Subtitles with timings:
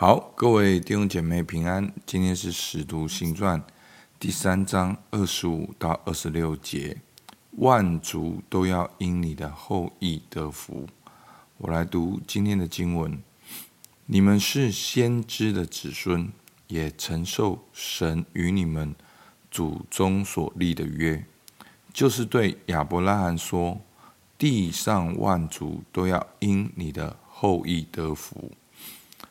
[0.00, 1.92] 好，各位弟兄姐妹平安。
[2.06, 3.60] 今天是《使徒行传》
[4.18, 6.96] 第三章二十五到二十六节，
[7.58, 10.88] 万族都要因你的后裔得福。
[11.58, 13.22] 我来读今天的经文：
[14.06, 16.32] 你们是先知的子孙，
[16.68, 18.94] 也承受神与你们
[19.50, 21.22] 祖宗所立的约，
[21.92, 23.78] 就是对亚伯拉罕说：
[24.38, 28.50] 地上万族都要因你的后裔得福。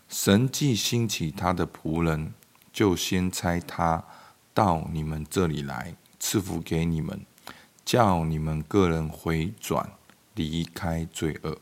[0.10, 2.34] 神既兴起他的仆人，
[2.74, 4.04] 就先差他
[4.56, 7.22] 到你们这里来，赐福给你们，
[7.86, 9.92] 叫你们个人回转，
[10.34, 11.56] 离开罪恶。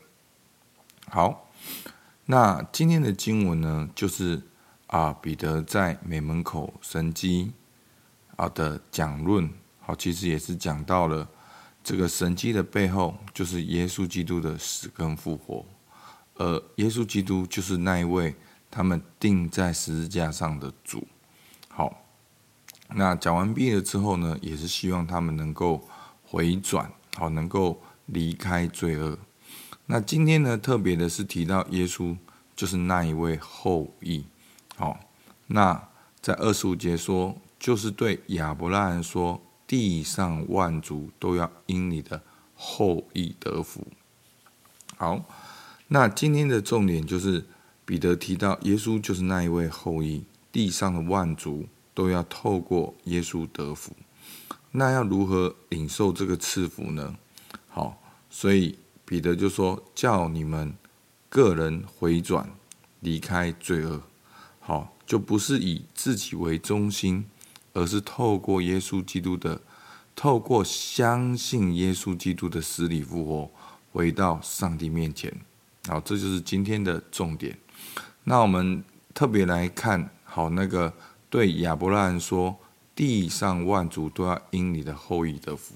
[1.10, 1.50] 好，
[2.24, 4.42] 那今天的经文呢，就是
[4.86, 7.52] 啊，彼得在美门口神迹
[8.36, 9.50] 啊的讲论。
[9.80, 11.28] 好，其实也是讲到了
[11.84, 15.66] 这个神迹的背后，就是耶稣基督的死跟复活。
[16.38, 18.34] 呃耶稣基督就是那一位
[18.70, 21.06] 他们钉在十字架上的主。
[21.68, 22.04] 好，
[22.94, 25.88] 那讲完毕了之后呢，也是希望他们能够
[26.22, 29.18] 回转，好，能够离开罪恶。
[29.86, 32.16] 那今天呢，特别的是提到耶稣
[32.54, 34.24] 就是那一位后裔。
[34.76, 35.00] 好，
[35.48, 35.88] 那
[36.20, 42.22] 在二十五节说，就是对亚伯拉罕说，地上万族都要因你的
[42.54, 43.84] 后裔得福。
[44.96, 45.24] 好。
[45.88, 47.46] 那今天的重点就是
[47.84, 50.22] 彼得提到耶稣就是那一位后裔，
[50.52, 53.96] 地上的万族都要透过耶稣得福。
[54.72, 57.16] 那要如何领受这个赐福呢？
[57.68, 60.74] 好，所以彼得就说：叫你们
[61.30, 62.50] 个人回转，
[63.00, 64.02] 离开罪恶。
[64.60, 67.24] 好，就不是以自己为中心，
[67.72, 69.62] 而是透过耶稣基督的，
[70.14, 73.50] 透过相信耶稣基督的死里复活，
[73.90, 75.34] 回到上帝面前。
[75.88, 77.56] 好，这就是今天的重点。
[78.24, 80.92] 那我们特别来看，好，那个
[81.30, 82.54] 对亚伯拉罕说
[82.94, 85.74] ：“地上万族都要因你的后裔得福。”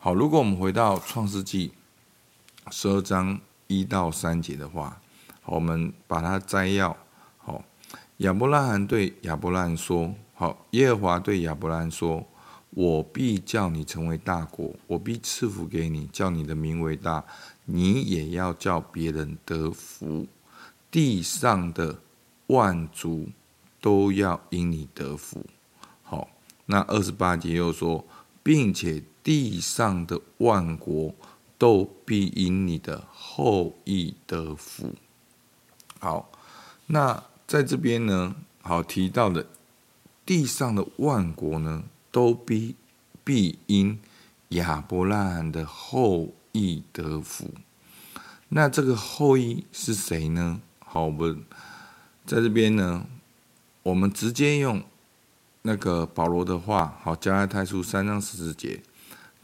[0.00, 1.70] 好，如果我们回到创世纪
[2.72, 3.38] 十二章
[3.68, 5.00] 一到三节的话，
[5.40, 6.96] 好，我们把它摘要。
[7.36, 7.62] 好，
[8.16, 12.26] 亚伯拉罕对亚伯拉罕说：“好，耶和华对亚伯拉罕说：
[12.70, 17.24] 我必叫你成为大国，我必赐福给你，叫你的名为大。”
[17.70, 20.26] 你也要叫别人得福，
[20.90, 21.98] 地上的
[22.46, 23.28] 万族
[23.78, 25.44] 都要因你得福。
[26.02, 26.30] 好，
[26.64, 28.06] 那二十八节又说，
[28.42, 31.14] 并且地上的万国
[31.58, 34.94] 都必因你的后裔得福。
[36.00, 36.30] 好，
[36.86, 39.46] 那在这边呢，好提到的
[40.24, 42.76] 地上的万国呢，都必
[43.22, 44.00] 必因
[44.48, 47.52] 亚伯拉罕的后易得福，
[48.48, 50.60] 那这个后裔是谁呢？
[50.78, 51.44] 好，我们
[52.24, 53.06] 在这边呢，
[53.82, 54.82] 我们直接用
[55.62, 58.82] 那个保罗的话，好，加拉太书三章十四节，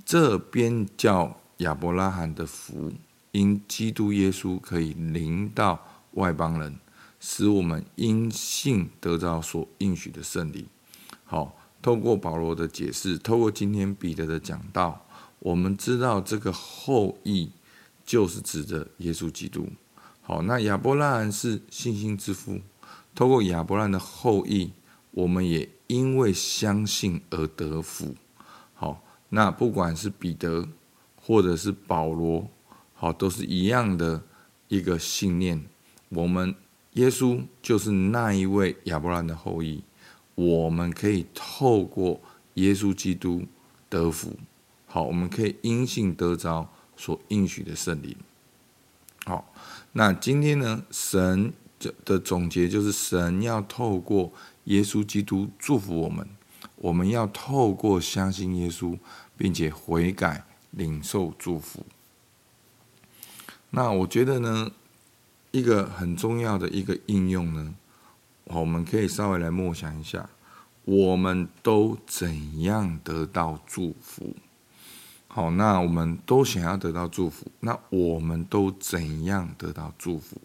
[0.04, 2.92] 这边叫亚伯拉罕的福，
[3.32, 6.78] 因基督耶稣可以临到外邦人，
[7.20, 10.66] 使我们因信得到所应许的圣灵。
[11.24, 15.03] 好，透过保罗的解释，透过今天彼得的讲道。
[15.44, 17.50] 我们知道这个后裔
[18.02, 19.68] 就是指着耶稣基督。
[20.22, 22.62] 好，那亚伯拉罕是信心之父，
[23.14, 24.72] 透过亚伯拉罕的后裔，
[25.10, 28.14] 我们也因为相信而得福。
[28.72, 30.66] 好，那不管是彼得
[31.14, 32.48] 或者是保罗，
[32.94, 34.22] 好，都是一样的
[34.68, 35.62] 一个信念。
[36.08, 36.54] 我们
[36.94, 39.84] 耶稣就是那一位亚伯拉罕的后裔，
[40.36, 42.18] 我们可以透过
[42.54, 43.42] 耶稣基督
[43.90, 44.34] 得福。
[44.94, 48.16] 好，我们可以因信得着所应许的圣灵。
[49.24, 49.52] 好，
[49.90, 51.52] 那今天呢，神
[52.04, 54.32] 的总结就是神要透过
[54.66, 56.24] 耶稣基督祝福我们，
[56.76, 58.96] 我们要透过相信耶稣，
[59.36, 61.84] 并且悔改领受祝福。
[63.70, 64.70] 那我觉得呢，
[65.50, 67.74] 一个很重要的一个应用呢，
[68.44, 70.30] 我们可以稍微来默想一下，
[70.84, 74.36] 我们都怎样得到祝福？
[75.34, 80.36] 好，那我们都想要得到祝福，那我们都怎样得到祝福？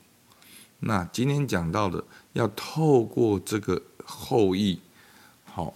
[0.79, 2.03] 那今天讲到的，
[2.33, 4.79] 要透过这个后裔，
[5.45, 5.75] 好，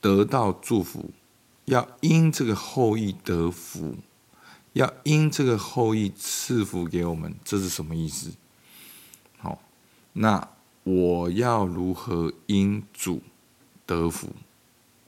[0.00, 1.12] 得到祝福，
[1.66, 3.94] 要因这个后裔得福，
[4.72, 8.32] 要因这个后裔赐福给我们，这是什么意思？
[9.38, 9.60] 好，
[10.14, 10.48] 那
[10.82, 13.22] 我要如何因主
[13.86, 14.30] 得福？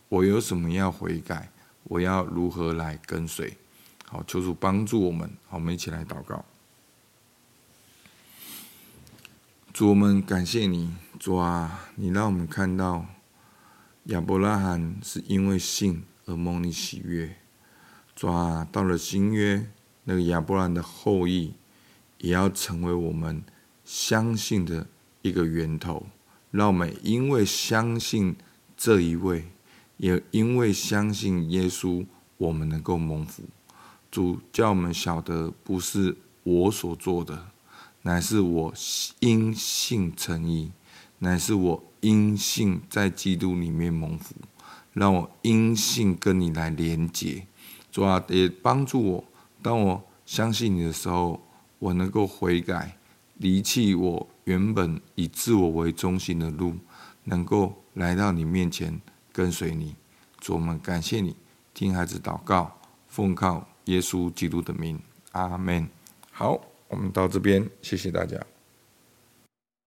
[0.08, 1.50] 我有什么要悔改？
[1.84, 3.56] 我要如何来跟随？
[4.06, 5.30] 好，求主帮助我们。
[5.48, 6.44] 好，我们一起来祷告。
[9.72, 13.06] 主，我们感谢你，主啊，你让我们看到
[14.04, 17.36] 亚伯拉罕是因为信而蒙你喜悦。
[18.14, 19.66] 主啊，到了新约，
[20.04, 21.54] 那个亚伯拉罕的后裔
[22.18, 23.42] 也要成为我们
[23.84, 24.86] 相信的
[25.22, 26.06] 一个源头。
[26.50, 28.36] 让我们因为相信
[28.76, 29.50] 这一位，
[29.96, 32.04] 也因为相信耶稣，
[32.36, 33.42] 我们能够蒙福。
[34.10, 37.48] 主叫我们晓得，不是我所做的，
[38.02, 38.74] 乃是我
[39.20, 40.72] 因信称义。
[41.18, 44.34] 乃是我因信在基督里面蒙福，
[44.92, 47.46] 让我因信跟你来连结，
[47.92, 49.24] 主啊，也帮助我。
[49.62, 51.40] 当我相信你的时候，
[51.78, 52.98] 我能够悔改，
[53.36, 56.74] 离弃我原本以自我为中心的路，
[57.22, 59.00] 能够来到你面前
[59.32, 59.96] 跟随你。
[60.38, 61.36] 主，我们感谢你，
[61.72, 62.76] 听孩子祷告，
[63.08, 65.00] 奉靠耶稣基督的名，
[65.32, 65.88] 阿门。
[66.30, 68.38] 好，我们到这边，谢谢大家。